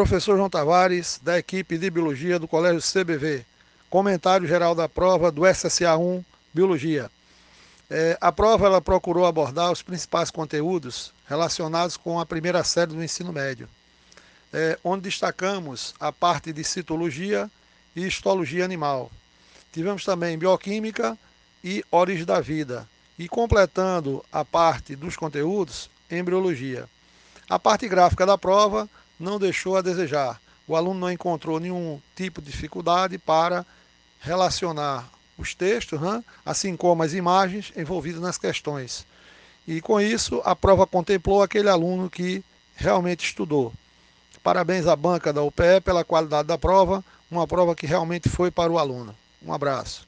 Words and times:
Professor 0.00 0.34
João 0.34 0.48
Tavares, 0.48 1.20
da 1.22 1.38
equipe 1.38 1.76
de 1.76 1.90
Biologia 1.90 2.38
do 2.38 2.48
Colégio 2.48 2.80
CBV. 2.80 3.44
Comentário 3.90 4.48
geral 4.48 4.74
da 4.74 4.88
prova 4.88 5.30
do 5.30 5.42
SSA1 5.42 6.24
Biologia. 6.54 7.10
É, 7.90 8.16
a 8.18 8.32
prova 8.32 8.64
ela 8.64 8.80
procurou 8.80 9.26
abordar 9.26 9.70
os 9.70 9.82
principais 9.82 10.30
conteúdos 10.30 11.12
relacionados 11.28 11.98
com 11.98 12.18
a 12.18 12.24
primeira 12.24 12.64
série 12.64 12.94
do 12.94 13.04
ensino 13.04 13.30
médio, 13.30 13.68
é, 14.50 14.78
onde 14.82 15.02
destacamos 15.02 15.94
a 16.00 16.10
parte 16.10 16.50
de 16.50 16.64
citologia 16.64 17.50
e 17.94 18.06
histologia 18.06 18.64
animal. 18.64 19.12
Tivemos 19.70 20.02
também 20.02 20.38
bioquímica 20.38 21.14
e 21.62 21.84
origem 21.90 22.24
da 22.24 22.40
vida. 22.40 22.88
E 23.18 23.28
completando 23.28 24.24
a 24.32 24.46
parte 24.46 24.96
dos 24.96 25.14
conteúdos, 25.14 25.90
embriologia. 26.10 26.88
A 27.50 27.58
parte 27.58 27.86
gráfica 27.86 28.24
da 28.24 28.38
prova 28.38 28.88
não 29.20 29.38
deixou 29.38 29.76
a 29.76 29.82
desejar. 29.82 30.40
O 30.66 30.74
aluno 30.74 30.98
não 30.98 31.12
encontrou 31.12 31.60
nenhum 31.60 32.00
tipo 32.16 32.40
de 32.40 32.50
dificuldade 32.50 33.18
para 33.18 33.66
relacionar 34.20 35.08
os 35.36 35.54
textos, 35.54 35.98
assim 36.44 36.76
como 36.76 37.02
as 37.02 37.12
imagens 37.12 37.72
envolvidas 37.76 38.20
nas 38.20 38.38
questões. 38.38 39.06
E 39.66 39.80
com 39.80 40.00
isso, 40.00 40.40
a 40.44 40.56
prova 40.56 40.86
contemplou 40.86 41.42
aquele 41.42 41.68
aluno 41.68 42.08
que 42.08 42.42
realmente 42.74 43.24
estudou. 43.24 43.72
Parabéns 44.42 44.86
à 44.86 44.96
banca 44.96 45.32
da 45.32 45.42
UPE 45.42 45.80
pela 45.84 46.04
qualidade 46.04 46.48
da 46.48 46.56
prova, 46.56 47.04
uma 47.30 47.46
prova 47.46 47.74
que 47.74 47.86
realmente 47.86 48.28
foi 48.28 48.50
para 48.50 48.72
o 48.72 48.78
aluno. 48.78 49.14
Um 49.42 49.52
abraço. 49.52 49.98